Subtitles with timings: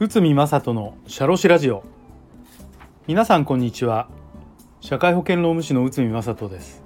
[0.00, 1.84] 内海正人のシャロシラジオ。
[3.06, 4.08] 皆さんこんにちは。
[4.80, 6.82] 社会保険労務士の内海正人です。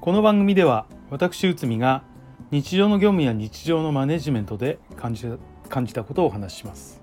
[0.00, 2.04] この番組では私内海が
[2.50, 5.26] 日常の業務や日常のマネジメントで感じ
[5.68, 7.02] 感じたことをお話しします。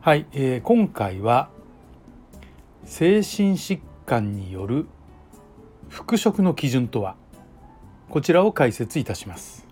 [0.00, 1.50] はい、えー、今回は
[2.86, 4.86] 精神疾患による
[5.90, 7.22] 復職の基準とは？
[8.08, 9.66] こちらを解説いたします。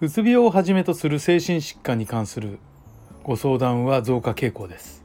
[0.00, 2.58] うつ病をはじめとする精神疾患に関する
[3.22, 5.04] ご相談は増加傾向です。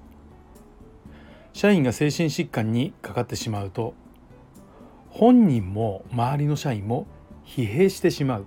[1.54, 3.94] 社員が精神疾患にかかってしまうと
[5.10, 7.08] 本人も周りの社員も
[7.46, 8.46] 疲弊してしまう。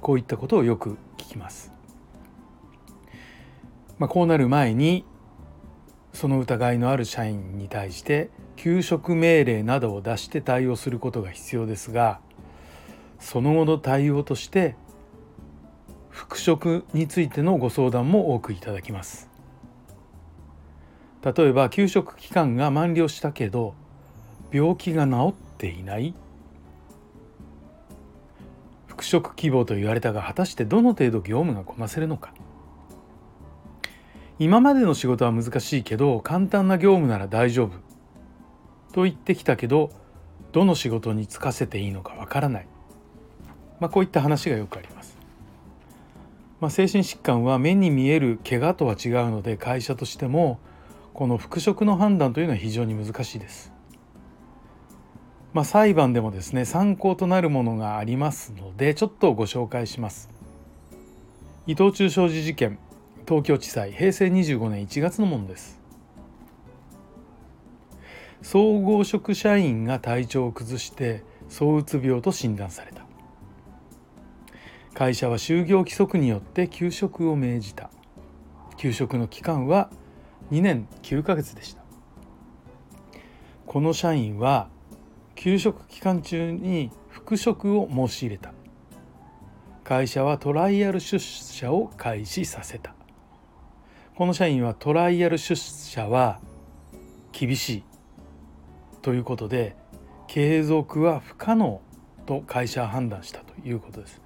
[0.00, 1.72] こういったことをよく聞きます、
[3.98, 5.04] まあ、こうなる前に
[6.18, 12.18] その疑いのある社員に対して休職命令などを出して対応することが必要ですが
[13.20, 14.74] その後の対応として
[16.10, 19.30] 復職についてのご相談も多くいただきます。
[21.22, 23.74] 例えば休職期間が満了したけど
[24.50, 26.14] 病気が治っていない。
[28.88, 32.32] 復職希望と言われたが果たしてどの程度業務がこなせるのか。
[34.40, 37.70] 今までの仕事は難しいけど簡単な業務なら大丈夫
[38.92, 39.90] と言ってきたけど
[40.52, 42.68] どの仕事に就かせていいのかわからない、
[43.80, 45.18] まあ、こういった話がよくあります。
[46.60, 50.58] まあ、精神疾患は目に見える怪我とは違うので会社としても
[51.14, 53.72] この復職の判断というのは非常に難しいです。
[55.52, 60.30] まあ、裁判でもですね参考となるものがありますのでちょっとご紹介します。
[61.66, 62.78] 伊藤忠商事事件
[63.28, 65.78] 東京地裁平成25年1月のものです。
[68.40, 73.04] 総合職社員が体調を崩して躁うつ病と診断された。
[74.94, 77.90] 会社は就業規則によって休職を命じた。
[78.78, 79.90] 休職の期間は
[80.50, 81.82] 2年9ヶ月でした。
[83.66, 84.70] この社員は
[85.34, 88.54] 休職期間中に復職を申し入れた。
[89.84, 92.97] 会社はトライアル出社を開始させた。
[94.18, 96.40] この社員はトライアル出社は
[97.30, 97.84] 厳しい
[99.00, 99.76] ということで
[100.26, 101.80] 継続は不可能
[102.26, 104.20] と会社は判断したということです。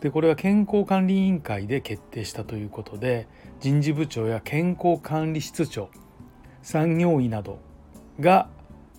[0.00, 3.28] でこれは健康管理委員会で決定したということで
[3.60, 5.90] 人事部長や健康管理室長
[6.62, 7.58] 産業医など
[8.20, 8.48] が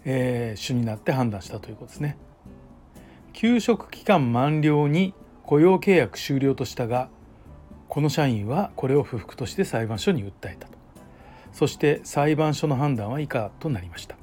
[0.05, 2.17] えー、主になって判断したということですね。
[3.33, 7.09] 休職期間満了に雇用契約終了としたが
[7.91, 10.77] この社員はこれを不服として裁判所に訴えたと。
[11.51, 14.15] そして裁判所の判断は以下となりました。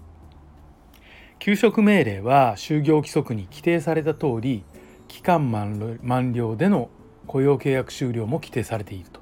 [1.39, 4.65] 休職命令は就業規則に規定された通り
[5.07, 6.89] 期間満了での
[7.27, 9.21] 雇用契約終了も規定されていると。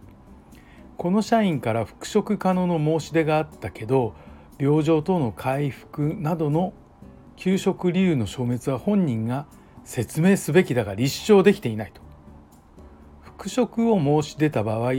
[0.96, 4.14] この社員から復職可能の申し出があったけど
[4.60, 6.72] 病状等の回復などの
[7.34, 9.46] 休職理由の消滅は本人が
[9.82, 12.05] 説明すべきだが立証できていないと。
[13.36, 14.94] 復職を申し出た場合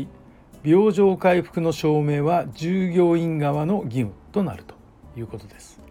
[0.64, 4.75] 病状回復の証明は従業員側の義務となると
[5.18, 5.81] いうことです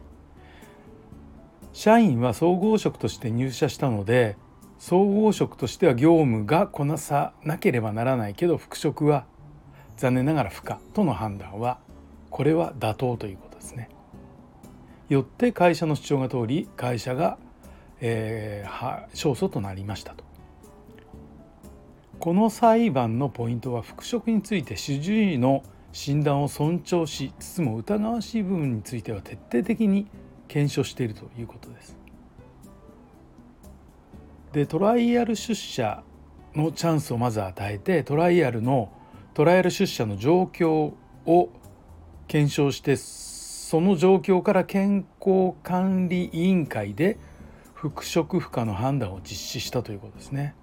[1.72, 4.36] 社員は総合職として入社したので
[4.78, 9.26] 総合職としては業務がこなさなければならないけど復職は
[9.96, 11.80] 残念ながら不可との判断は
[12.30, 13.88] これは妥当ということですね。
[15.08, 17.38] よって会社の主張が通り会社が、
[18.00, 20.35] えー、勝訴となりましたと。
[22.18, 25.62] この裁判のポイントは復職について主治医の
[25.92, 30.08] 診断を尊重しつつも疑わしい部分については徹底的に
[30.48, 31.96] 検証しているということです。
[34.52, 36.02] でトライアル出社
[36.54, 38.90] のチャンスをまず与えてトライアルの
[39.34, 40.92] トライアル出社の状況
[41.26, 41.50] を
[42.26, 47.18] 検証してその状況から健康管理委員会で
[47.74, 50.54] 復職不可の判断を実施したということですね。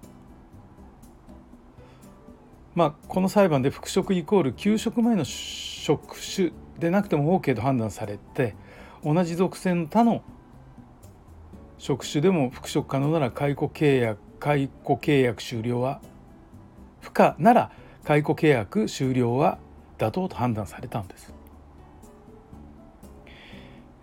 [2.74, 8.56] まあ、この裁判で復職イコール休職前の職種でなくても OK と判断されて
[9.04, 10.22] 同じ属性の他の
[11.78, 16.00] 職種でも復職可能なら解雇契約解雇契約終了は
[17.00, 17.70] 不可なら
[18.02, 19.58] 解雇契約終了は
[19.98, 21.32] 妥当と判断されたんです。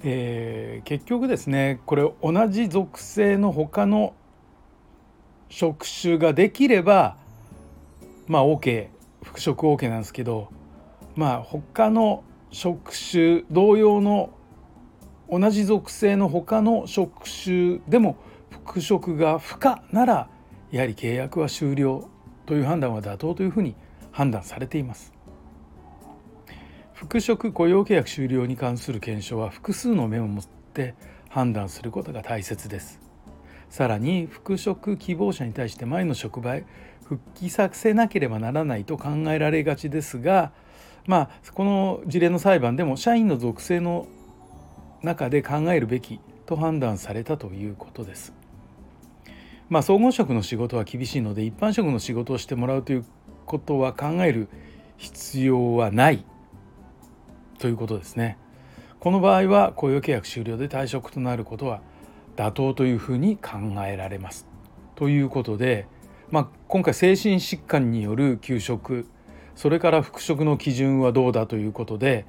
[0.03, 4.15] えー、結局ですねこれ同じ属性の他の
[5.49, 7.17] 職種ができれば
[8.31, 8.87] まあ OK
[9.21, 10.47] 復職 OK なんですけど
[11.15, 14.29] まあ他の職種同様の
[15.29, 18.15] 同じ属性の他の職種でも
[18.49, 20.29] 復職が不可なら
[20.71, 22.07] やはり契約は終了
[22.45, 23.75] という判断は妥当というふうに
[24.13, 25.13] 判断されています。
[26.93, 30.95] 復職雇用契約終了に関する検証は複数の目を持って
[31.27, 33.00] 判断することが大切です。
[33.71, 36.65] さらに復職希望者に対して前の職場へ
[37.05, 40.51] 復帰させなければならないと考えられがちですが
[41.07, 44.07] まあこの事例の裁判でも社員の属性の
[45.01, 48.33] 中で考えるべきと判断されたということです。
[49.69, 53.05] まあ、総合職の仕事は厳しいので一般職の仕事をしてもらうという
[53.45, 54.49] ことは考える
[54.97, 56.25] 必要はない
[57.57, 58.37] ということですね。
[58.99, 61.81] この場合は雇用契約終了で退職となることは
[62.41, 64.47] 妥当というふうに考えられます。
[64.95, 65.87] ということで、
[66.31, 69.05] まあ、今回精神疾患による休職
[69.55, 72.25] それから復職の基準はどうだということで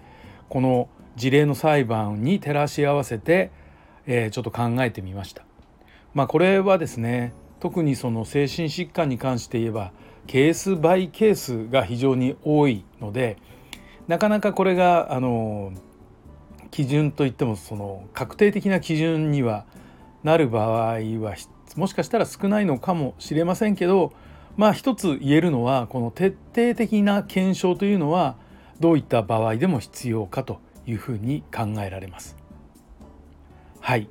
[0.48, 3.50] この事例の裁判に照らし合わせて、
[4.06, 5.44] えー、ちょっと考えてみました。
[6.14, 9.92] まあ、これはですね特にその精神疾患に関して言えば
[10.26, 13.38] ケースバイケースが非常に多いので
[14.08, 15.72] なかなかこれがあの
[16.70, 19.64] 基準といってもその確定的な基準には
[20.22, 21.34] なる場合は
[21.76, 24.12] もしかしたら少ないのかもしれませんけど
[24.56, 28.36] まあ一つ言えるのはこの徹底的な検証というのは
[28.80, 32.36] どういった場合でも必要かというふうに考えられます。
[33.80, 34.08] はい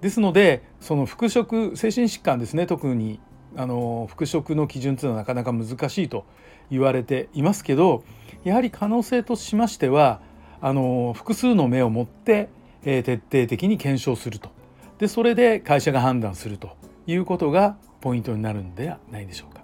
[0.00, 3.20] ですのでその復職精神疾患ですね特に
[3.56, 6.24] あの復職の基準というのはなかなか難しいと
[6.70, 8.04] 言われていますけど
[8.44, 10.20] やはり可能性としましては
[10.60, 12.48] あの複数の目を持って、
[12.84, 14.50] えー、徹底的に検証すると
[14.98, 19.62] でそれで会社が判断するということがポイントになるんではないでしょうか。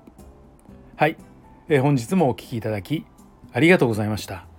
[0.97, 1.17] はい、
[1.69, 3.05] えー、本日もお聴きいただき
[3.53, 4.54] ありがとうございました。